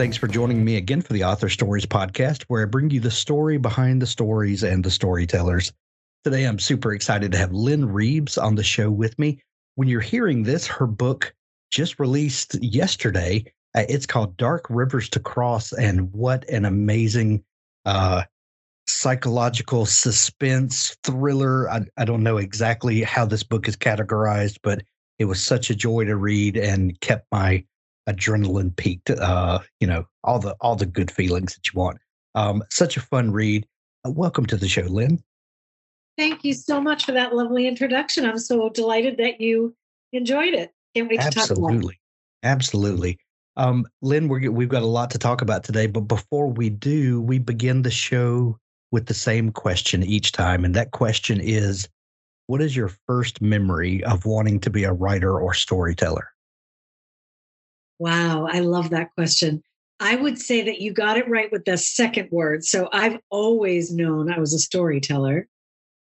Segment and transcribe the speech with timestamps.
[0.00, 3.10] Thanks for joining me again for the Author Stories podcast, where I bring you the
[3.10, 5.74] story behind the stories and the storytellers.
[6.24, 9.42] Today, I'm super excited to have Lynne Reeves on the show with me.
[9.74, 11.34] When you're hearing this, her book
[11.70, 13.44] just released yesterday.
[13.74, 17.44] Uh, it's called Dark Rivers to Cross, and what an amazing
[17.84, 18.22] uh,
[18.88, 21.68] psychological suspense thriller.
[21.68, 24.80] I, I don't know exactly how this book is categorized, but
[25.18, 27.66] it was such a joy to read and kept my
[28.08, 29.10] adrenaline peaked.
[29.10, 31.98] Uh, you know, all the all the good feelings that you want.
[32.34, 33.66] Um, such a fun read.
[34.06, 35.22] Uh, welcome to the show, Lynne.
[36.16, 38.24] Thank you so much for that lovely introduction.
[38.24, 39.74] I'm so delighted that you
[40.12, 40.72] enjoyed it.
[40.94, 41.50] Can't wait to talk about it.
[41.52, 42.00] Absolutely,
[42.42, 43.18] absolutely.
[43.56, 47.20] Um, Lynne, we're, we've got a lot to talk about today, but before we do,
[47.20, 48.58] we begin the show
[48.92, 51.88] with the same question each time, and that question is,
[52.46, 56.32] what is your first memory of wanting to be a writer or storyteller?
[58.00, 59.62] Wow, I love that question.
[60.00, 62.64] I would say that you got it right with the second word.
[62.64, 65.46] So I've always known I was a storyteller.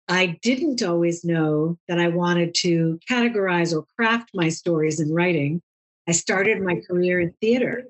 [0.06, 5.62] I didn't always know that I wanted to categorize or craft my stories in writing.
[6.06, 7.84] I started my career in theater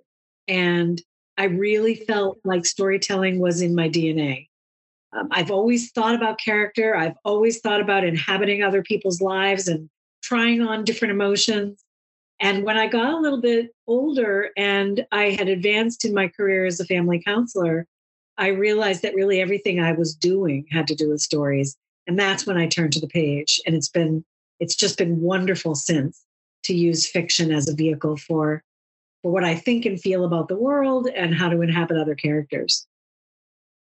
[0.46, 1.02] and
[1.36, 4.46] I really felt like storytelling was in my DNA.
[5.12, 6.94] Um, I've always thought about character.
[6.94, 9.90] I've always thought about inhabiting other people's lives and
[10.22, 11.82] trying on different emotions.
[12.40, 16.66] And when I got a little bit older and I had advanced in my career
[16.66, 17.86] as a family counselor,
[18.36, 21.76] I realized that really everything I was doing had to do with stories.
[22.06, 23.60] And that's when I turned to the page.
[23.66, 24.24] And it's been,
[24.60, 26.24] it's just been wonderful since
[26.64, 28.62] to use fiction as a vehicle for,
[29.22, 32.86] for what I think and feel about the world and how to inhabit other characters.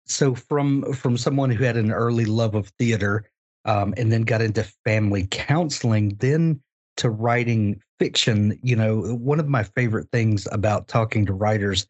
[0.06, 3.30] So, from from someone who had an early love of theater
[3.66, 6.62] um, and then got into family counseling, then
[7.00, 11.88] to writing fiction, you know, one of my favorite things about talking to writers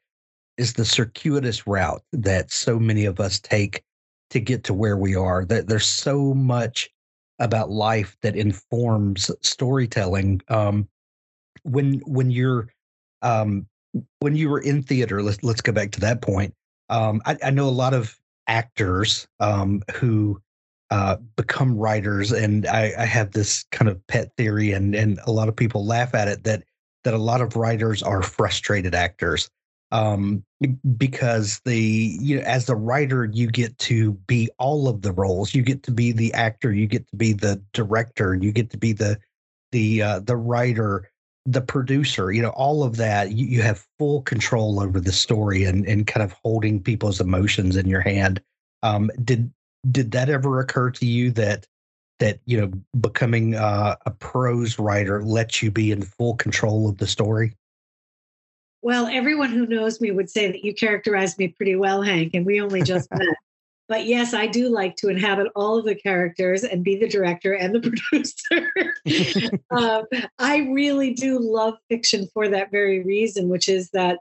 [0.57, 3.83] is the circuitous route that so many of us take
[4.29, 5.45] to get to where we are.
[5.45, 6.89] That there's so much
[7.39, 10.41] about life that informs storytelling.
[10.47, 10.87] Um,
[11.63, 12.67] when when you're
[13.23, 13.65] um,
[14.19, 16.53] when you were in theater, let's let's go back to that point.
[16.89, 18.15] Um, I, I know a lot of
[18.47, 20.39] actors um, who
[20.91, 25.31] uh, become writers, and I, I have this kind of pet theory, and and a
[25.31, 26.63] lot of people laugh at it that
[27.03, 29.49] that a lot of writers are frustrated actors
[29.91, 30.43] um,
[30.97, 31.79] because the
[32.19, 35.53] you know as a writer you get to be all of the roles.
[35.53, 38.77] You get to be the actor, you get to be the director, you get to
[38.77, 39.19] be the
[39.71, 41.09] the uh, the writer,
[41.45, 42.31] the producer.
[42.31, 43.31] You know all of that.
[43.31, 47.75] You, you have full control over the story and and kind of holding people's emotions
[47.75, 48.41] in your hand.
[48.83, 49.51] Um, did
[49.89, 51.65] did that ever occur to you that
[52.19, 56.97] that you know becoming uh, a prose writer lets you be in full control of
[56.97, 57.55] the story?
[58.81, 62.45] Well, everyone who knows me would say that you characterized me pretty well, Hank, and
[62.45, 63.35] we only just met.
[63.89, 67.53] But yes, I do like to inhabit all of the characters and be the director
[67.53, 67.81] and the
[69.01, 69.59] producer.
[69.71, 70.05] um,
[70.37, 74.19] I really do love fiction for that very reason, which is that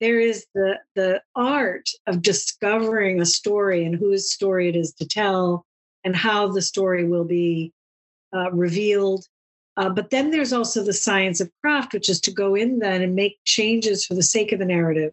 [0.00, 5.06] there is the the art of discovering a story and whose story it is to
[5.06, 5.66] tell
[6.04, 7.72] and how the story will be
[8.34, 9.26] uh, revealed.
[9.76, 13.02] Uh, but then there's also the science of craft which is to go in then
[13.02, 15.12] and make changes for the sake of the narrative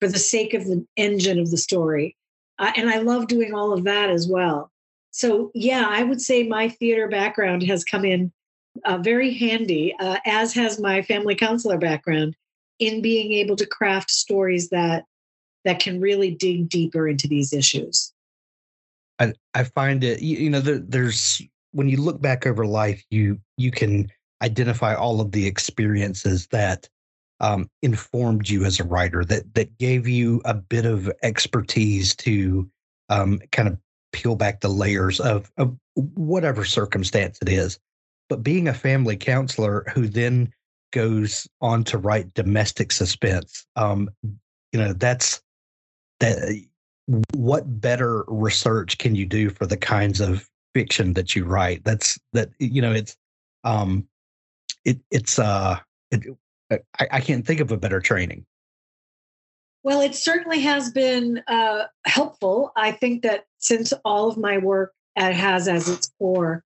[0.00, 2.16] for the sake of the engine of the story.
[2.58, 4.70] Uh, and i love doing all of that as well.
[5.10, 8.32] So yeah i would say my theater background has come in
[8.84, 12.34] uh, very handy uh, as has my family counselor background
[12.78, 15.04] in being able to craft stories that
[15.64, 18.12] that can really dig deeper into these issues.
[19.18, 21.42] I I find it you, you know there, there's
[21.72, 24.10] when you look back over life you you can
[24.42, 26.88] identify all of the experiences that
[27.40, 32.68] um, informed you as a writer that that gave you a bit of expertise to
[33.08, 33.78] um, kind of
[34.12, 37.78] peel back the layers of, of whatever circumstance it is.
[38.28, 40.52] But being a family counselor who then
[40.94, 43.66] goes on to write domestic suspense.
[43.74, 44.08] Um,
[44.72, 45.42] you know, that's
[46.20, 46.64] that.
[47.34, 51.84] What better research can you do for the kinds of fiction that you write?
[51.84, 52.48] That's that.
[52.58, 53.16] You know, it's
[53.64, 54.08] um,
[54.84, 55.78] it it's uh,
[56.10, 56.24] it,
[56.70, 56.78] I,
[57.12, 58.46] I can't think of a better training.
[59.82, 62.72] Well, it certainly has been uh, helpful.
[62.74, 66.64] I think that since all of my work uh, has as its core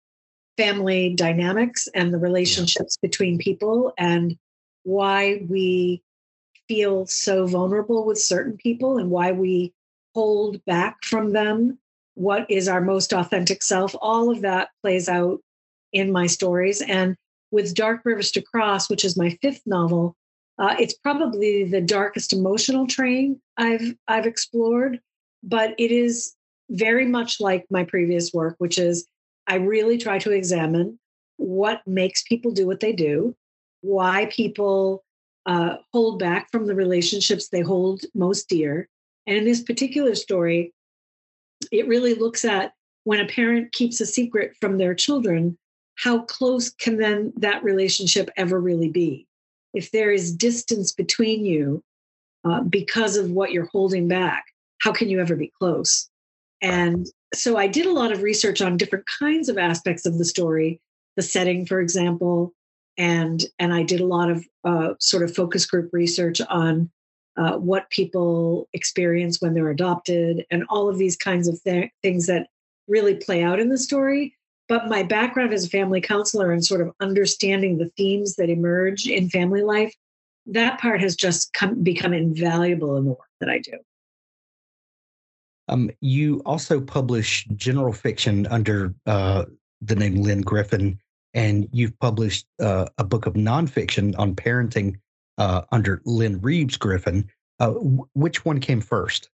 [0.58, 4.37] family dynamics and the relationships between people and
[4.82, 6.02] why we
[6.69, 9.72] feel so vulnerable with certain people and why we
[10.14, 11.78] hold back from them.
[12.14, 13.94] What is our most authentic self?
[14.02, 15.40] All of that plays out
[15.94, 16.82] in my stories.
[16.82, 17.16] And
[17.50, 20.14] with dark rivers to cross which is my fifth novel
[20.58, 25.00] uh, it's probably the darkest emotional train i've i've explored
[25.43, 26.34] but it is
[26.70, 29.06] very much like my previous work which is
[29.49, 30.99] i really try to examine
[31.37, 33.35] what makes people do what they do
[33.81, 35.05] why people
[35.47, 38.89] uh, hold back from the relationships they hold most dear.
[39.27, 40.73] And in this particular story
[41.73, 42.73] it really looks at
[43.05, 45.56] when a parent keeps a secret from their children
[45.97, 49.27] how close can then that relationship ever really be?
[49.75, 51.83] If there is distance between you
[52.45, 54.45] uh, because of what you're holding back,
[54.79, 56.09] how can you ever be close?
[56.62, 60.25] And so I did a lot of research on different kinds of aspects of the
[60.25, 60.80] story,
[61.16, 62.54] the setting, for example,
[62.96, 66.90] and and I did a lot of uh, sort of focus group research on
[67.36, 72.26] uh, what people experience when they're adopted, and all of these kinds of th- things
[72.26, 72.48] that
[72.88, 74.34] really play out in the story.
[74.69, 79.06] But my background as a family counselor and sort of understanding the themes that emerge
[79.06, 79.94] in family life,
[80.46, 83.78] that part has just come, become invaluable in the work that I do.
[85.69, 89.44] Um, you also publish general fiction under uh,
[89.81, 90.99] the name Lynne Griffin,
[91.35, 94.97] and you've published uh, a book of nonfiction on parenting
[95.37, 97.29] uh, under Lynne Reeves Griffin.
[97.61, 99.31] Uh, w- which one came first?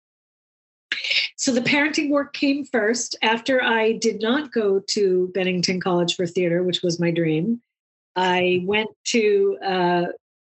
[1.36, 6.26] So the parenting work came first after I did not go to Bennington College for
[6.26, 7.60] Theater, which was my dream.
[8.16, 10.06] I went to uh,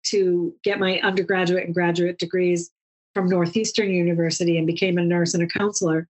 [0.05, 2.71] to get my undergraduate and graduate degrees
[3.17, 6.07] from Northeastern University and became a nurse and a counselor.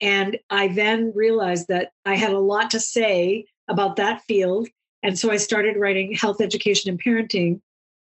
[0.00, 4.66] And I then realized that I had a lot to say about that field.
[5.02, 7.60] And so I started writing health education and parenting.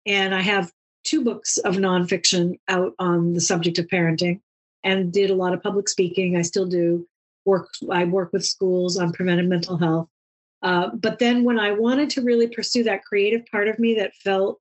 [0.07, 0.73] And I have
[1.05, 4.41] two books of nonfiction out on the subject of parenting
[4.83, 6.35] and did a lot of public speaking.
[6.35, 7.07] I still do
[7.45, 7.69] work.
[7.91, 10.09] I work with schools on preventive mental health.
[10.63, 14.15] Uh, but then when I wanted to really pursue that creative part of me that
[14.15, 14.59] felt,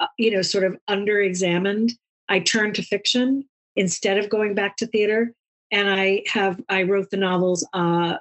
[0.00, 1.92] uh, you know, sort of under examined,
[2.30, 3.44] I turned to fiction
[3.76, 5.34] instead of going back to theater.
[5.70, 8.16] And I have I wrote the novels, uh,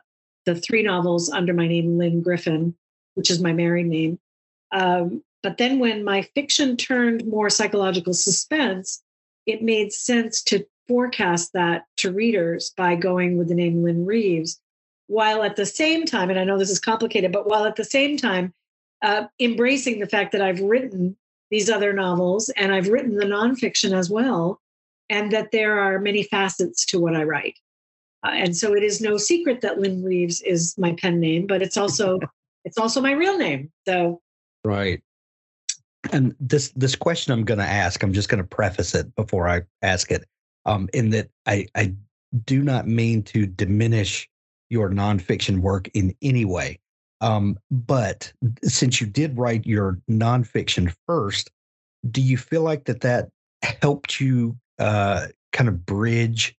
[0.45, 2.75] the three novels under my name Lynne Griffin,
[3.15, 4.19] which is my married name.
[4.71, 9.01] Um, but then when my fiction turned more psychological suspense,
[9.45, 14.59] it made sense to forecast that to readers by going with the name Lynne Reeves,
[15.07, 17.85] while at the same time, and I know this is complicated, but while at the
[17.85, 18.53] same time
[19.01, 21.15] uh, embracing the fact that I've written
[21.51, 24.61] these other novels and I've written the nonfiction as well,
[25.09, 27.57] and that there are many facets to what I write.
[28.25, 31.61] Uh, and so it is no secret that Lynne Reeves is my pen name, but
[31.61, 32.19] it's also
[32.65, 33.71] it's also my real name.
[33.87, 34.21] So
[34.63, 35.01] right.
[36.11, 39.47] And this this question I'm going to ask, I'm just going to preface it before
[39.47, 40.25] I ask it
[40.65, 41.93] um, in that I, I
[42.45, 44.29] do not mean to diminish
[44.69, 46.79] your nonfiction work in any way.
[47.21, 48.31] Um, but
[48.63, 51.51] since you did write your nonfiction first,
[52.09, 53.29] do you feel like that that
[53.81, 56.55] helped you uh, kind of bridge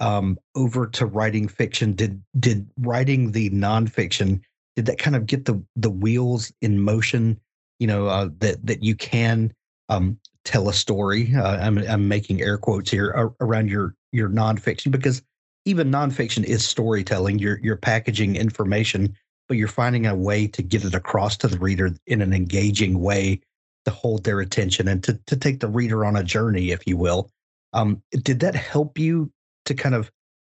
[0.00, 1.92] um, over to writing fiction?
[1.92, 4.40] Did did writing the nonfiction
[4.76, 7.38] did that kind of get the the wheels in motion?
[7.78, 9.52] You know uh, that that you can
[9.88, 11.34] um, tell a story.
[11.34, 15.22] Uh, I'm, I'm making air quotes here around your your nonfiction because
[15.64, 17.38] even nonfiction is storytelling.
[17.38, 19.16] You're you're packaging information,
[19.48, 23.00] but you're finding a way to get it across to the reader in an engaging
[23.00, 23.40] way
[23.84, 26.96] to hold their attention and to to take the reader on a journey, if you
[26.96, 27.30] will.
[27.72, 29.30] Um, did that help you
[29.64, 30.10] to kind of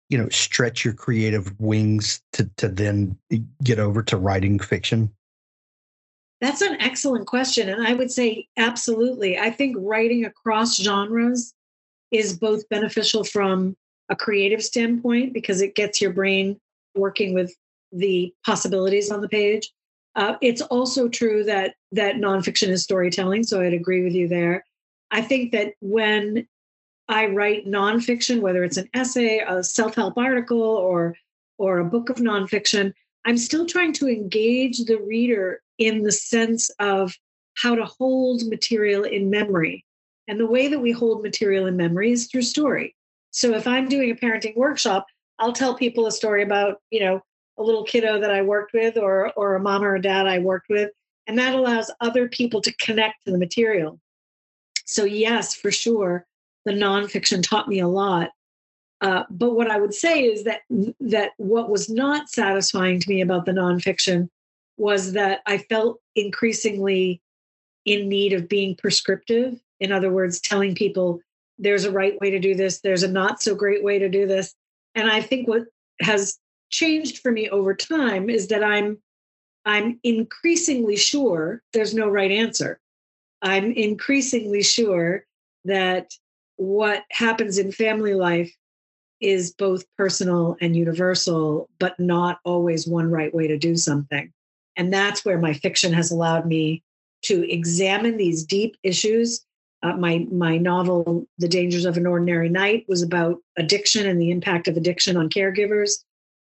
[0.08, 3.16] you know stretch your creative wings to to then
[3.62, 5.10] get over to writing fiction?
[6.40, 7.68] That's an excellent question.
[7.68, 9.38] And I would say absolutely.
[9.38, 11.54] I think writing across genres
[12.10, 13.76] is both beneficial from
[14.08, 16.58] a creative standpoint because it gets your brain
[16.96, 17.54] working with
[17.92, 19.70] the possibilities on the page.
[20.14, 24.64] Uh, it's also true that that nonfiction is storytelling, so I'd agree with you there.
[25.10, 26.46] I think that when
[27.08, 31.16] I write nonfiction, whether it's an essay, a self-help article, or
[31.58, 32.92] or a book of nonfiction,
[33.24, 37.14] I'm still trying to engage the reader in the sense of
[37.54, 39.84] how to hold material in memory.
[40.28, 42.94] And the way that we hold material in memory is through story.
[43.30, 45.06] So if I'm doing a parenting workshop,
[45.38, 47.20] I'll tell people a story about, you know,
[47.58, 50.38] a little kiddo that I worked with or or a mom or a dad I
[50.38, 50.90] worked with.
[51.26, 54.00] And that allows other people to connect to the material.
[54.84, 56.26] So yes, for sure.
[56.64, 58.30] the nonfiction taught me a lot.
[59.00, 60.60] Uh, but what I would say is that
[61.00, 64.28] that what was not satisfying to me about the nonfiction
[64.76, 67.20] was that I felt increasingly
[67.84, 69.60] in need of being prescriptive.
[69.80, 71.20] In other words, telling people
[71.58, 74.26] there's a right way to do this, there's a not so great way to do
[74.26, 74.54] this.
[74.94, 75.64] And I think what
[76.00, 76.38] has
[76.72, 78.98] changed for me over time is that I'm
[79.64, 82.80] I'm increasingly sure there's no right answer.
[83.42, 85.24] I'm increasingly sure
[85.64, 86.12] that
[86.56, 88.52] what happens in family life
[89.20, 94.32] is both personal and universal, but not always one right way to do something.
[94.76, 96.82] And that's where my fiction has allowed me
[97.22, 99.44] to examine these deep issues.
[99.84, 104.30] Uh, my my novel, The Dangers of an Ordinary Night, was about addiction and the
[104.30, 106.04] impact of addiction on caregivers.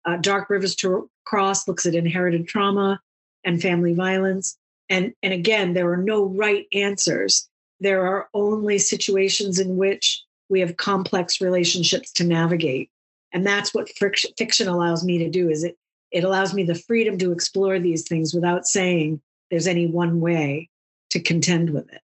[0.05, 2.99] Uh, Dark Rivers to Cross looks at inherited trauma
[3.43, 4.57] and family violence.
[4.89, 7.47] And, and again, there are no right answers.
[7.79, 12.89] There are only situations in which we have complex relationships to navigate.
[13.31, 15.77] And that's what fiction allows me to do is it,
[16.11, 20.69] it allows me the freedom to explore these things without saying there's any one way
[21.11, 22.01] to contend with it.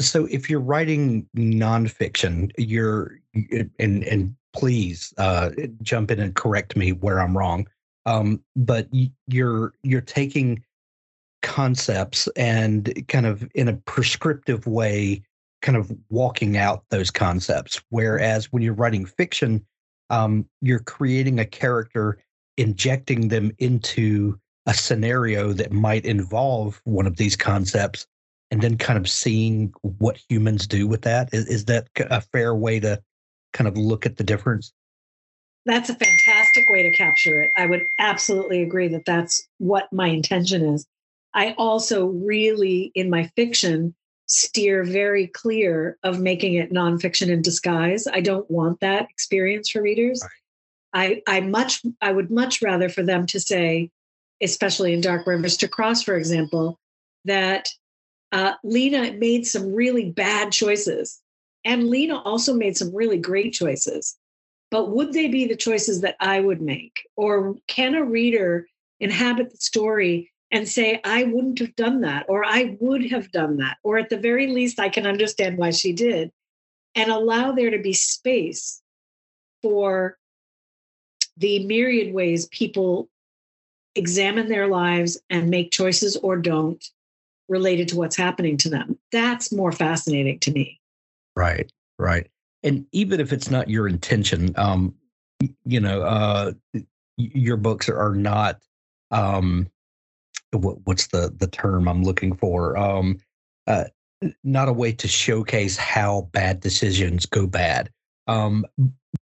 [0.00, 5.50] So if you're writing nonfiction, you're and and please uh,
[5.82, 7.66] jump in and correct me where I'm wrong.
[8.04, 8.88] Um, but
[9.28, 10.64] you're you're taking
[11.42, 15.22] concepts and kind of in a prescriptive way,
[15.60, 17.80] kind of walking out those concepts.
[17.90, 19.64] Whereas when you're writing fiction,
[20.10, 22.18] um, you're creating a character,
[22.56, 28.06] injecting them into a scenario that might involve one of these concepts,
[28.50, 31.28] and then kind of seeing what humans do with that.
[31.32, 33.00] Is, is that a fair way to
[33.52, 34.72] kind of look at the difference?
[35.64, 37.52] That's a fantastic way to capture it.
[37.56, 40.86] I would absolutely agree that that's what my intention is.
[41.34, 43.94] I also really, in my fiction,
[44.26, 48.06] steer very clear of making it nonfiction in disguise.
[48.06, 50.22] I don't want that experience for readers.
[50.22, 51.22] Right.
[51.28, 53.90] I, I much I would much rather for them to say,
[54.42, 56.78] especially in Dark Rivers to Cross, for example,
[57.24, 57.68] that
[58.32, 61.21] uh, Lena made some really bad choices.
[61.64, 64.16] And Lena also made some really great choices
[64.72, 67.06] but would they be the choices that I would make?
[67.14, 68.66] Or can a reader
[69.00, 73.58] inhabit the story and say, I wouldn't have done that, or I would have done
[73.58, 76.32] that, or at the very least, I can understand why she did,
[76.94, 78.80] and allow there to be space
[79.60, 80.16] for
[81.36, 83.10] the myriad ways people
[83.94, 86.82] examine their lives and make choices or don't
[87.48, 88.98] related to what's happening to them.
[89.10, 90.80] That's more fascinating to me.
[91.36, 92.28] Right, right
[92.62, 94.94] and even if it's not your intention, um,
[95.64, 96.52] you know, uh,
[97.16, 98.62] your books are not
[99.10, 99.68] um,
[100.52, 102.76] what, what's the the term I'm looking for?
[102.76, 103.18] Um,
[103.66, 103.84] uh,
[104.44, 107.90] not a way to showcase how bad decisions go bad.
[108.28, 108.64] Um,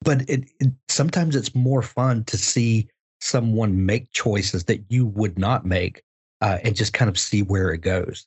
[0.02, 2.88] but it, it, sometimes it's more fun to see
[3.20, 6.02] someone make choices that you would not make
[6.42, 8.26] uh, and just kind of see where it goes.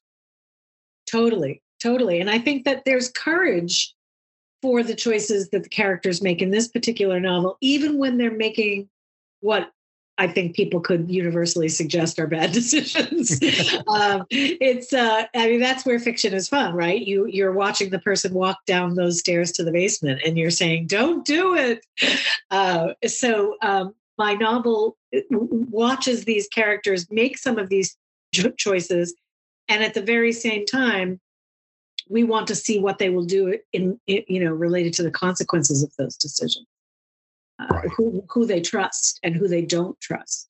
[1.09, 2.19] Totally, totally.
[2.21, 3.93] And I think that there's courage
[4.61, 8.89] for the choices that the characters make in this particular novel, even when they're making
[9.41, 9.69] what
[10.17, 13.31] I think people could universally suggest are bad decisions.
[13.87, 17.01] um, it's, uh, I mean, that's where fiction is fun, right?
[17.01, 20.87] You you're watching the person walk down those stairs to the basement, and you're saying,
[20.87, 21.85] "Don't do it."
[22.51, 27.97] Uh, so um, my novel uh, watches these characters make some of these
[28.57, 29.15] choices,
[29.67, 31.19] and at the very same time,
[32.09, 35.11] we want to see what they will do in, in you know related to the
[35.11, 36.65] consequences of those decisions.
[37.59, 37.89] Uh, right.
[37.95, 40.49] who who they trust and who they don't trust.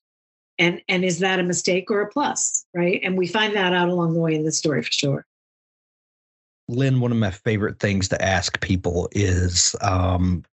[0.57, 3.00] And and is that a mistake or a plus right?
[3.03, 5.25] And we find that out along the way in the story for sure.
[6.69, 10.43] Lynne one of my favorite things to ask people is um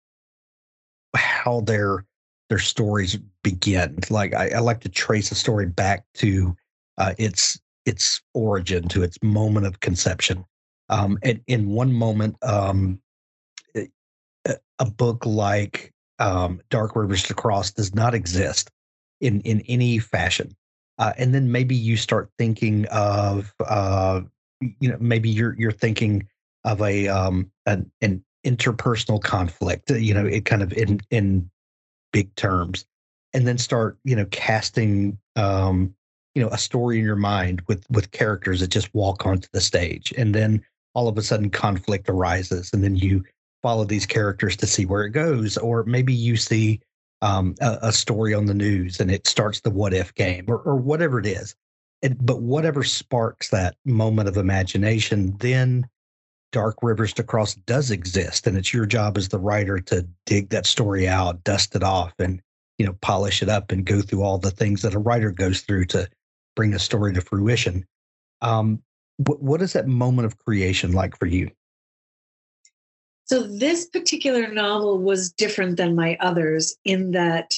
[1.15, 2.05] how their
[2.49, 3.99] their stories begin.
[4.11, 6.57] Like I, I like to trace a story back to
[6.99, 10.45] uh, its its origin to its moment of conception
[10.91, 13.01] um, and in one moment, um,
[14.79, 18.71] a book like um, Dark Rivers to Cross does not exist
[19.21, 20.55] in in any fashion.
[20.99, 24.21] Uh, and then maybe you start thinking of uh,
[24.61, 26.29] you know maybe you're you're thinking
[26.65, 31.51] of a um, an, an interpersonal conflict you know it kind of in in
[32.13, 32.87] big terms
[33.35, 35.95] and then start you know casting um
[36.35, 39.61] you know a story in your mind with with characters that just walk onto the
[39.61, 40.63] stage and then
[40.95, 43.25] all of a sudden conflict arises and then you
[43.63, 46.81] follow these characters to see where it goes or maybe you see
[47.23, 50.59] um, a, a, story on the news and it starts the what if game or,
[50.61, 51.55] or whatever it is.
[52.19, 55.87] But whatever sparks that moment of imagination then
[56.53, 60.49] dark rivers to cross does exist and it's your job as the writer to dig
[60.49, 62.41] that story out dust it off and
[62.79, 65.61] you know polish it up and go through all the things that a writer goes
[65.61, 66.09] through to
[66.57, 67.85] bring a story to fruition.
[68.43, 68.83] Um,
[69.27, 71.51] what, what is that moment of creation like for you?
[73.25, 77.55] So this particular novel was different than my others in that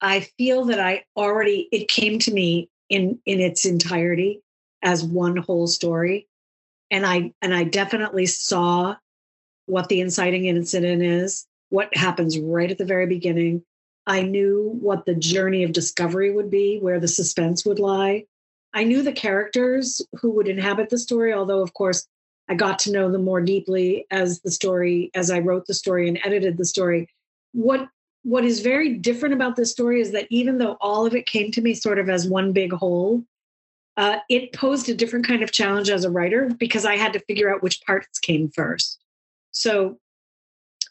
[0.00, 4.42] i feel that i already it came to me in in its entirety
[4.82, 6.26] as one whole story.
[6.90, 8.96] And i and i definitely saw
[9.66, 13.62] what the inciting incident is what happens right at the very beginning.
[14.06, 18.26] I knew what the journey of discovery would be where the suspense would lie
[18.74, 22.06] i knew the characters who would inhabit the story although of course
[22.48, 26.08] i got to know them more deeply as the story as i wrote the story
[26.08, 27.08] and edited the story
[27.52, 27.88] what
[28.22, 31.50] what is very different about this story is that even though all of it came
[31.50, 33.24] to me sort of as one big whole
[33.96, 37.20] uh, it posed a different kind of challenge as a writer because I had to
[37.20, 38.98] figure out which parts came first.
[39.52, 39.98] So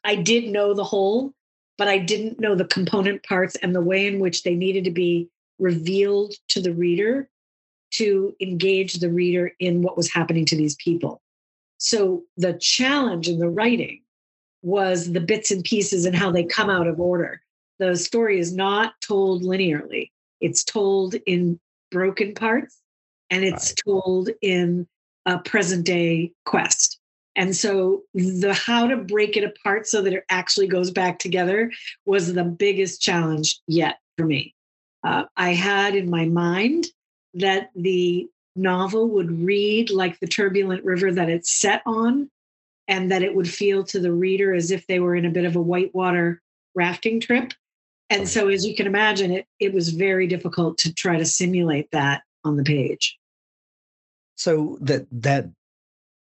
[0.03, 1.33] I did know the whole,
[1.77, 4.91] but I didn't know the component parts and the way in which they needed to
[4.91, 7.29] be revealed to the reader
[7.93, 11.21] to engage the reader in what was happening to these people.
[11.77, 14.01] So the challenge in the writing
[14.62, 17.41] was the bits and pieces and how they come out of order.
[17.79, 21.59] The story is not told linearly, it's told in
[21.91, 22.79] broken parts
[23.29, 23.77] and it's right.
[23.85, 24.88] told in
[25.25, 27.00] a present day quest.
[27.35, 31.71] And so the how to break it apart so that it actually goes back together
[32.05, 34.53] was the biggest challenge yet for me.
[35.03, 36.88] Uh, I had in my mind
[37.35, 42.29] that the novel would read like the turbulent river that it's set on,
[42.87, 45.45] and that it would feel to the reader as if they were in a bit
[45.45, 46.41] of a whitewater
[46.75, 47.53] rafting trip.
[48.09, 51.89] And so, as you can imagine, it, it was very difficult to try to simulate
[51.91, 53.17] that on the page.
[54.35, 55.49] So that that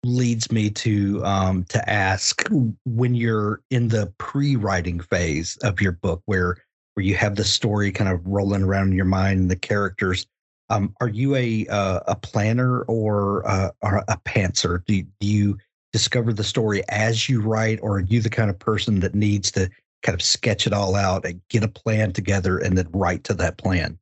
[0.04, 2.48] leads me to um, to ask
[2.86, 6.58] when you're in the pre-writing phase of your book, where
[6.94, 10.28] where you have the story kind of rolling around in your mind and the characters.
[10.72, 14.84] Um, are you a uh, a planner or, uh, or a pantser?
[14.86, 15.58] Do, do you
[15.92, 19.52] discover the story as you write, or are you the kind of person that needs
[19.52, 19.70] to
[20.02, 23.34] kind of sketch it all out and get a plan together and then write to
[23.36, 24.00] that plan?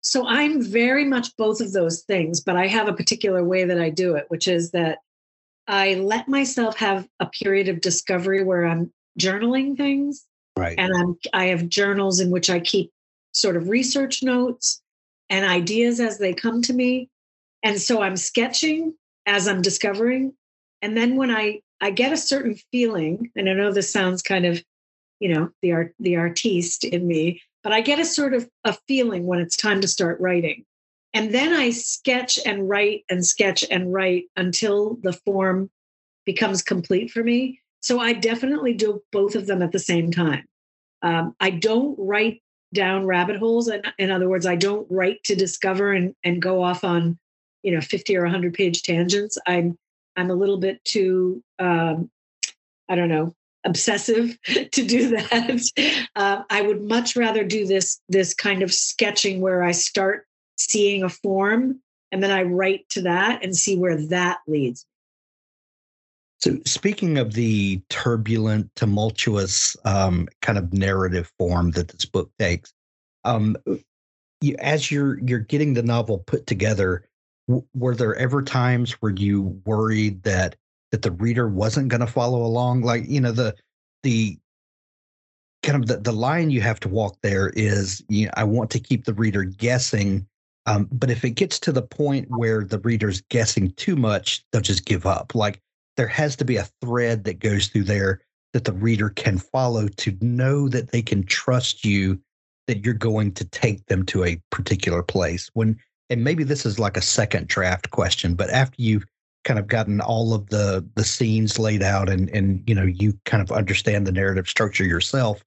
[0.00, 3.80] So I'm very much both of those things, but I have a particular way that
[3.80, 4.98] I do it, which is that
[5.68, 10.24] I let myself have a period of discovery where I'm journaling things.
[10.56, 10.78] Right.
[10.78, 12.90] And I'm I have journals in which I keep
[13.32, 14.81] sort of research notes
[15.32, 17.08] and ideas as they come to me.
[17.64, 18.94] And so I'm sketching
[19.26, 20.34] as I'm discovering.
[20.82, 24.46] And then when I I get a certain feeling, and I know this sounds kind
[24.46, 24.62] of,
[25.18, 28.76] you know, the art the artiste in me, but I get a sort of a
[28.86, 30.64] feeling when it's time to start writing.
[31.14, 35.70] And then I sketch and write and sketch and write until the form
[36.26, 37.60] becomes complete for me.
[37.80, 40.44] So I definitely do both of them at the same time.
[41.00, 43.68] Um, I don't write down rabbit holes.
[43.68, 47.18] In, in other words, I don't write to discover and, and go off on,
[47.62, 49.38] you know, 50 or 100 page tangents.
[49.46, 49.78] I'm
[50.14, 52.10] I'm a little bit too um,
[52.88, 55.62] I don't know, obsessive to do that.
[56.14, 60.26] Uh, I would much rather do this this kind of sketching where I start
[60.58, 61.80] seeing a form
[62.12, 64.84] and then I write to that and see where that leads.
[66.42, 72.72] So, speaking of the turbulent, tumultuous um, kind of narrative form that this book takes,
[73.22, 73.56] um,
[74.40, 77.04] you, as you're you're getting the novel put together,
[77.46, 80.56] w- were there ever times where you worried that
[80.90, 82.82] that the reader wasn't going to follow along?
[82.82, 83.54] Like you know the
[84.02, 84.36] the
[85.62, 88.68] kind of the, the line you have to walk there is you know, i want
[88.68, 90.26] to keep the reader guessing
[90.66, 94.60] um, but if it gets to the point where the reader's guessing too much they'll
[94.60, 95.36] just give up.
[95.36, 95.60] Like
[95.96, 98.20] there has to be a thread that goes through there
[98.52, 102.20] that the reader can follow to know that they can trust you
[102.66, 105.50] that you're going to take them to a particular place.
[105.54, 105.78] When
[106.10, 109.04] and maybe this is like a second draft question but after you've
[109.44, 113.18] kind of gotten all of the the scenes laid out and and you know you
[113.24, 115.42] kind of understand the narrative structure yourself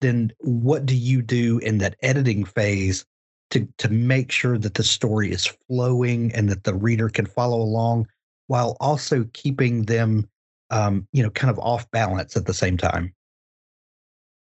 [0.00, 3.04] then what do you do in that editing phase
[3.50, 7.60] to to make sure that the story is flowing and that the reader can follow
[7.60, 8.06] along
[8.50, 10.28] while also keeping them
[10.70, 13.14] um, you know kind of off balance at the same time.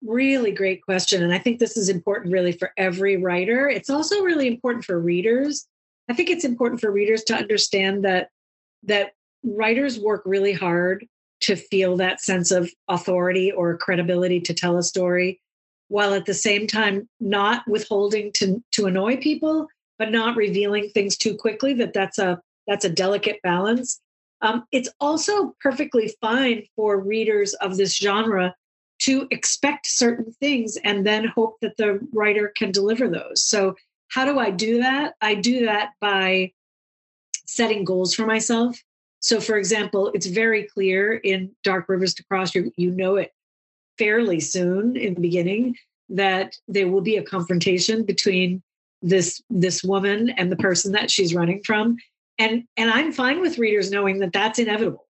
[0.03, 3.67] Really great question and i think this is important really for every writer.
[3.67, 5.67] It's also really important for readers.
[6.11, 8.29] I think it's important for readers to understand that
[8.83, 9.13] that
[9.43, 11.07] writers work really hard
[11.41, 15.41] to feel that sense of authority or credibility to tell a story
[15.89, 19.67] while at the same time not withholding to to annoy people
[19.99, 24.01] but not revealing things too quickly that that's a that's a delicate balance
[24.41, 28.55] Um, it's also perfectly fine for readers of this genre
[29.01, 33.45] to expect certain things and then hope that the writer can deliver those.
[33.45, 33.75] So,
[34.09, 35.15] how do I do that?
[35.21, 36.53] I do that by
[37.47, 38.79] setting goals for myself.
[39.21, 43.33] So, for example, it's very clear in Dark Rivers to Cross, you, you know it
[43.99, 45.77] fairly soon in the beginning
[46.11, 48.63] that there will be a confrontation between
[49.03, 51.97] this this woman and the person that she's running from
[52.39, 55.07] and and i'm fine with readers knowing that that's inevitable.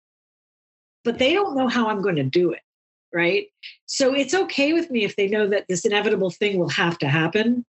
[1.05, 2.61] But they don't know how i'm going to do it
[3.13, 3.47] right?
[3.87, 7.09] So it's okay with me if they know that this inevitable thing will have to
[7.09, 7.65] happen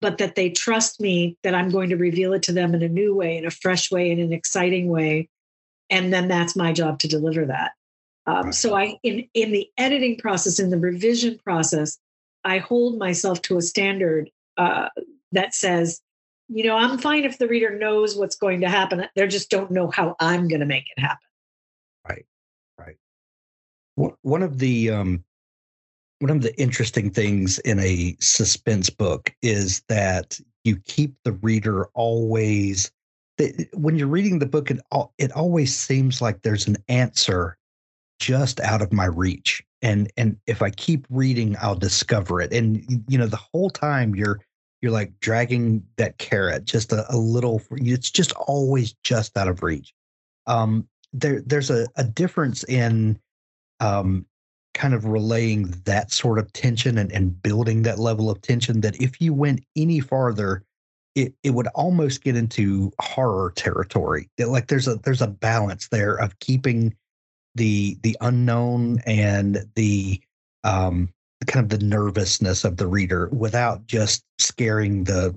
[0.00, 2.88] but that they trust me that i'm going to reveal it to them in a
[2.88, 5.28] new way in a fresh way in an exciting way
[5.88, 7.72] and then that's my job to deliver that.
[8.26, 8.54] Um, right.
[8.54, 11.98] so i in in the editing process in the revision process
[12.44, 14.88] i hold myself to a standard uh,
[15.32, 16.00] that says
[16.52, 19.06] you know, I'm fine if the reader knows what's going to happen.
[19.14, 21.28] They just don't know how I'm going to make it happen.
[22.08, 22.26] Right,
[22.76, 22.96] right.
[24.22, 25.24] One of the um,
[26.18, 31.86] one of the interesting things in a suspense book is that you keep the reader
[31.94, 32.90] always.
[33.72, 34.80] When you're reading the book, it
[35.18, 37.56] it always seems like there's an answer
[38.18, 42.52] just out of my reach, and and if I keep reading, I'll discover it.
[42.52, 44.40] And you know, the whole time you're
[44.82, 49.62] you're like dragging that carrot just a, a little it's just always just out of
[49.62, 49.92] reach.
[50.46, 53.18] Um, there there's a, a difference in
[53.80, 54.26] um,
[54.74, 59.00] kind of relaying that sort of tension and, and building that level of tension that
[59.00, 60.62] if you went any farther
[61.16, 64.30] it, it would almost get into horror territory.
[64.38, 66.94] Like there's a there's a balance there of keeping
[67.56, 70.20] the the unknown and the
[70.62, 71.12] um
[71.46, 75.34] kind of the nervousness of the reader without just scaring the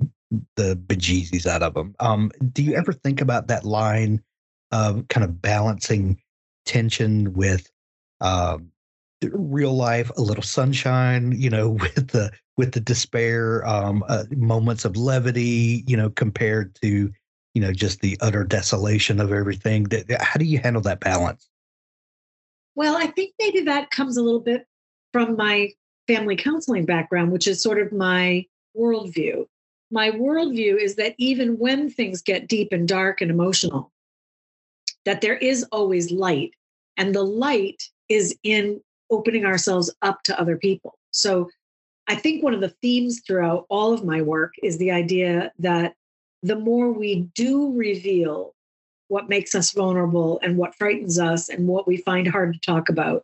[0.56, 1.96] the bejesus out of them.
[2.00, 4.22] Um, do you ever think about that line
[4.72, 6.20] of kind of balancing
[6.66, 7.70] tension with
[8.22, 8.72] um,
[9.22, 14.86] real life, a little sunshine, you know, with the with the despair, um, uh, moments
[14.86, 17.12] of levity, you know, compared to
[17.54, 19.88] you know just the utter desolation of everything.
[20.20, 21.48] How do you handle that balance?
[22.76, 24.66] Well, I think maybe that comes a little bit
[25.12, 25.70] from my
[26.08, 28.46] family counseling background, which is sort of my
[28.78, 29.46] worldview.
[29.92, 33.92] My worldview is that even when things get deep and dark and emotional,
[35.06, 36.54] that there is always light.
[36.98, 40.98] And the light is in opening ourselves up to other people.
[41.12, 41.50] So
[42.08, 45.94] I think one of the themes throughout all of my work is the idea that
[46.42, 48.54] the more we do reveal
[49.08, 52.89] what makes us vulnerable and what frightens us and what we find hard to talk
[52.89, 53.24] about,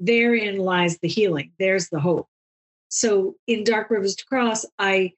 [0.00, 1.52] therein lies the healing.
[1.58, 2.28] There's the hope.
[2.88, 5.12] So in Dark Rivers to Cross, I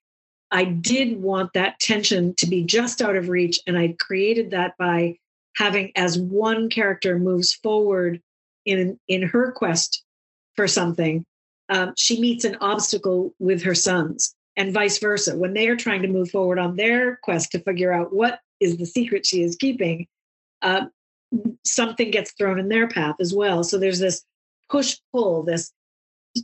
[0.50, 4.76] I did want that tension to be just out of reach, and I created that
[4.78, 5.18] by
[5.56, 8.22] having as one character moves forward
[8.64, 10.02] in in her quest
[10.56, 11.24] for something,
[11.68, 15.36] um, she meets an obstacle with her sons, and vice versa.
[15.36, 18.76] When they are trying to move forward on their quest to figure out what is
[18.78, 20.06] the secret she is keeping,
[20.62, 20.86] uh,
[21.64, 23.62] something gets thrown in their path as well.
[23.62, 24.24] So there's this
[24.70, 25.72] push pull, this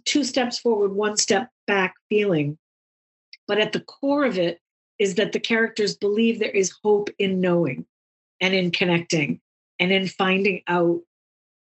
[0.05, 2.59] two steps forward, one step back feeling.
[3.47, 4.61] But at the core of it
[4.99, 7.85] is that the characters believe there is hope in knowing
[8.41, 9.41] and in connecting
[9.79, 11.01] and in finding out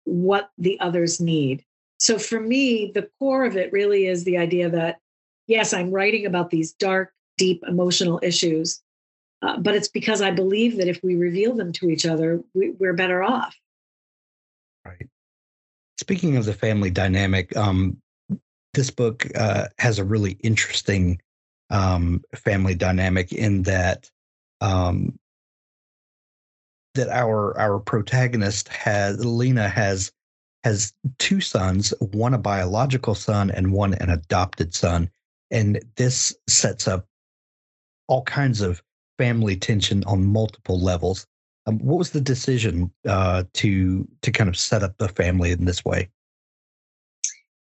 [0.05, 1.65] what the others need.
[1.99, 4.99] So for me, the core of it really is the idea that,
[5.47, 8.83] yes, I'm writing about these dark, deep emotional issues,
[9.43, 12.71] uh, but it's because I believe that if we reveal them to each other, we,
[12.71, 13.57] we're better off.
[14.85, 15.09] Right.
[16.05, 17.97] Speaking of the family dynamic, um,
[18.75, 21.19] this book uh, has a really interesting
[21.71, 24.11] um, family dynamic in that
[24.61, 25.19] um,
[26.95, 30.13] that our our protagonist has Lena has
[30.63, 35.09] has two sons, one a biological son and one an adopted son,
[35.51, 37.07] and this sets up
[38.09, 38.83] all kinds of
[39.17, 41.27] family tension on multiple levels.
[41.67, 45.65] Um, what was the decision uh, to to kind of set up the family in
[45.65, 46.11] this way?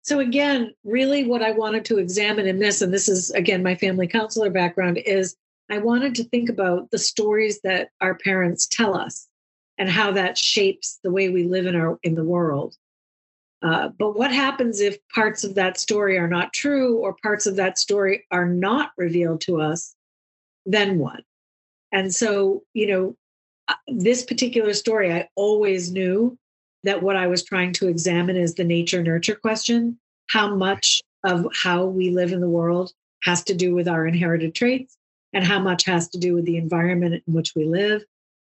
[0.03, 3.75] So again, really, what I wanted to examine in this, and this is again my
[3.75, 5.37] family counselor background, is
[5.71, 9.29] I wanted to think about the stories that our parents tell us
[9.79, 12.77] and how that shapes the way we live in our in the world.
[13.63, 17.57] Uh, but what happens if parts of that story are not true or parts of
[17.57, 19.95] that story are not revealed to us?
[20.67, 21.23] Then what?
[21.91, 23.17] And so, you know,
[23.89, 26.39] this particular story, I always knew
[26.85, 29.99] that what I was trying to examine is the nature nurture question.
[30.29, 34.55] How much of how we live in the world has to do with our inherited
[34.55, 34.97] traits,
[35.33, 38.05] and how much has to do with the environment in which we live.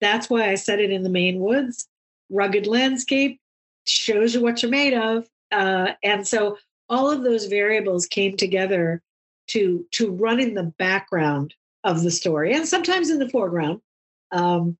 [0.00, 1.88] That's why I set it in the Maine woods.
[2.30, 3.40] Rugged landscape
[3.86, 5.26] shows you what you're made of.
[5.50, 6.56] Uh, and so
[6.88, 9.02] all of those variables came together
[9.48, 13.80] to to run in the background of the story and sometimes in the foreground.
[14.30, 14.78] Um,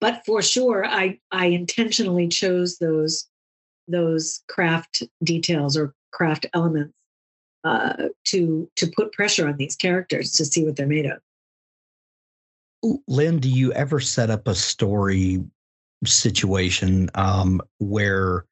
[0.00, 3.28] but for sure, I I intentionally chose those
[3.88, 6.94] those craft details or craft elements
[7.64, 11.18] uh, to to put pressure on these characters to see what they're made of.
[13.08, 15.42] Lynne, do you ever set up a story
[16.04, 18.44] situation um, where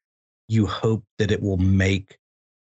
[0.47, 2.17] you hope that it will make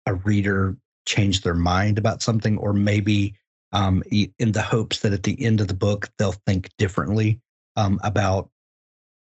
[0.06, 3.34] a reader change their mind about something, or maybe
[3.72, 7.40] um, in the hopes that at the end of the book they'll think differently
[7.76, 8.48] um, about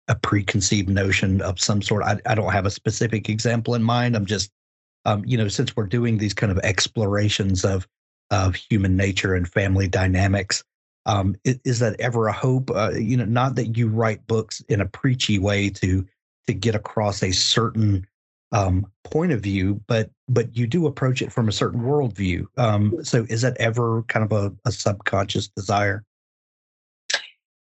[0.07, 2.03] a preconceived notion of some sort.
[2.03, 4.15] I, I, don't have a specific example in mind.
[4.15, 4.51] I'm just,
[5.05, 7.87] um, you know, since we're doing these kind of explorations of
[8.31, 10.63] of human nature and family dynamics,
[11.05, 12.71] um, is, is, that ever a hope?
[12.71, 16.05] Uh, you know, not that you write books in a preachy way to
[16.47, 18.05] to get across a certain
[18.51, 22.45] um, point of view, but but you do approach it from a certain worldview.
[22.57, 26.03] Um, so, is that ever kind of a, a subconscious desire?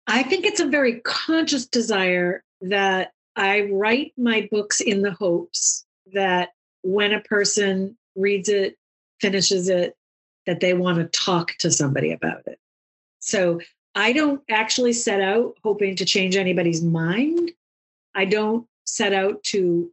[0.07, 5.85] I think it's a very conscious desire that I write my books in the hopes
[6.13, 6.51] that
[6.83, 8.77] when a person reads it,
[9.21, 9.97] finishes it,
[10.47, 12.59] that they want to talk to somebody about it.
[13.21, 13.61] So
[13.95, 17.53] I don't actually set out hoping to change anybody's mind.
[18.15, 19.91] I don't set out to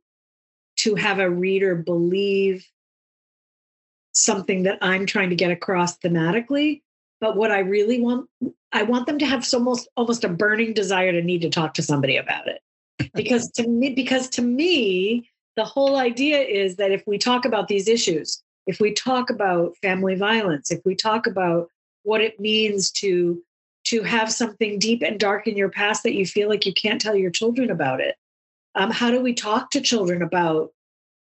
[0.78, 2.66] to have a reader believe
[4.14, 6.82] something that I'm trying to get across thematically.
[7.20, 8.30] But what I really want,
[8.72, 11.84] I want them to have almost almost a burning desire to need to talk to
[11.84, 12.62] somebody about it.
[13.14, 17.68] Because to me, because to me, the whole idea is that if we talk about
[17.68, 21.70] these issues, if we talk about family violence, if we talk about
[22.04, 23.42] what it means to
[23.86, 27.02] to have something deep and dark in your past that you feel like you can't
[27.02, 28.16] tell your children about it,
[28.76, 30.72] um, how do we talk to children about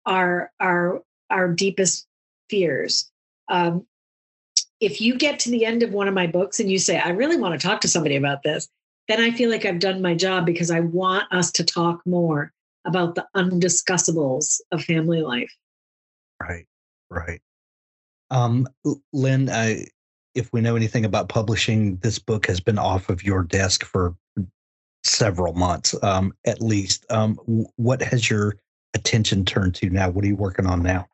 [0.07, 2.07] our our our deepest
[2.49, 3.11] fears?
[3.49, 3.87] Um,
[4.81, 7.11] if you get to the end of one of my books and you say, I
[7.11, 8.69] really want to talk to somebody about this,
[9.09, 12.53] then I feel like I've done my job because I want us to talk more
[12.85, 15.53] about the undiscussables of family life.
[16.41, 16.67] Right,
[17.11, 17.41] right.
[18.31, 18.69] Um,
[19.13, 19.87] Lynne, I,
[20.35, 24.15] if we know anything about publishing, this book has been off of your desk for
[25.05, 27.07] several months, um, at least.
[27.11, 27.39] Um,
[27.77, 28.57] what has your
[28.95, 30.11] attention turned to now?
[30.11, 31.07] What are you working on now?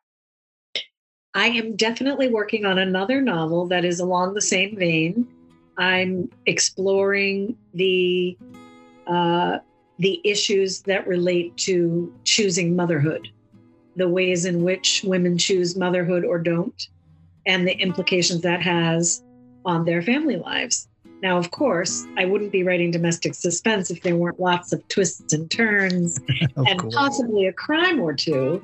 [1.35, 5.27] I am definitely working on another novel that is along the same vein.
[5.77, 8.37] I'm exploring the
[9.07, 9.59] uh,
[9.99, 13.29] the issues that relate to choosing motherhood,
[13.95, 16.87] the ways in which women choose motherhood or don't,
[17.45, 19.23] and the implications that has
[19.65, 20.87] on their family lives.
[21.21, 25.31] Now, of course, I wouldn't be writing domestic suspense if there weren't lots of twists
[25.31, 26.19] and turns
[26.57, 26.93] and course.
[26.93, 28.63] possibly a crime or two.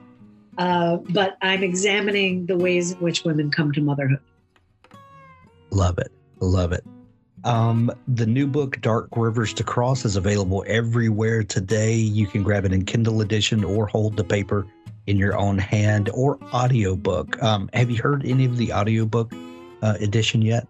[0.59, 4.19] Uh, but I'm examining the ways in which women come to motherhood.
[5.71, 6.11] Love it.
[6.41, 6.83] Love it.
[7.45, 11.95] Um, the new book, Dark Rivers to Cross, is available everywhere today.
[11.95, 14.67] You can grab it in Kindle edition or hold the paper
[15.07, 17.41] in your own hand or audiobook.
[17.41, 19.31] Um, have you heard any of the audiobook
[19.81, 20.67] uh, edition yet?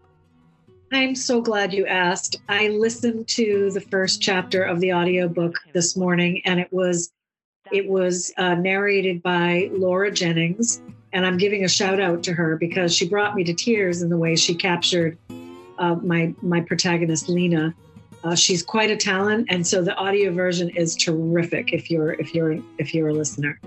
[0.94, 2.38] I'm so glad you asked.
[2.48, 7.12] I listened to the first chapter of the audiobook this morning and it was
[7.72, 10.82] it was uh, narrated by Laura Jennings
[11.14, 14.10] and I'm giving a shout out to her because she brought me to tears in
[14.10, 15.18] the way she captured
[15.78, 17.74] uh, my my protagonist Lena.
[18.24, 21.74] Uh, she's quite a talent, and so the audio version is terrific.
[21.74, 23.60] If you're if you're if you're a listener,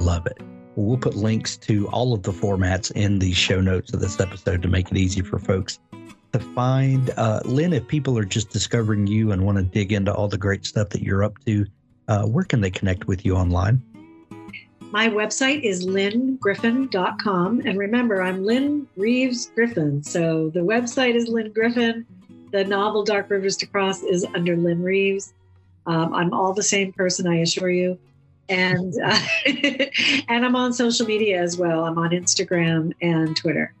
[0.00, 0.38] love it.
[0.74, 4.62] We'll put links to all of the formats in the show notes of this episode
[4.62, 5.80] to make it easy for folks
[6.32, 7.10] to find.
[7.16, 10.38] Uh, Lynne, if people are just discovering you and want to dig into all the
[10.38, 11.66] great stuff that you're up to,
[12.08, 13.82] uh, where can they connect with you online?
[14.90, 17.62] My website is lynnegriffin.com.
[17.66, 20.02] And remember, I'm Lynne Reeves Griffin.
[20.02, 22.06] So the website is Lynne Griffin.
[22.52, 25.34] The novel Dark Rivers to Cross is under Lynne Reeves.
[25.84, 27.98] Um, I'm all the same person, I assure you.
[28.48, 29.20] And uh,
[30.28, 31.84] and I'm on social media as well.
[31.84, 33.74] I'm on Instagram and Twitter.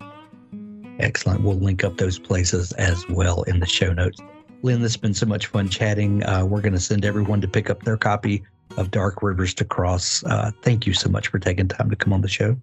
[0.98, 1.42] Excellent.
[1.42, 4.20] We'll link up those places as well in the show notes.
[4.62, 6.24] Lynne, this has been so much fun chatting.
[6.24, 8.42] Uh, we're going to send everyone to pick up their copy
[8.76, 10.24] of Dark Rivers to Cross.
[10.24, 12.56] Uh, thank you so much for taking time to come on the show.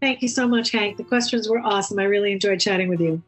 [0.00, 0.96] Thank you so much, Hank.
[0.96, 1.98] The questions were awesome.
[1.98, 3.22] I really enjoyed chatting with you.